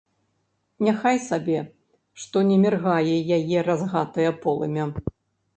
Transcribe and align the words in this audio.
Няхай 0.85 1.17
сабе, 1.25 1.59
што 2.23 2.43
не 2.49 2.57
міргае 2.63 3.15
яе 3.37 3.59
разгатае 3.71 4.29
полымя. 4.47 4.93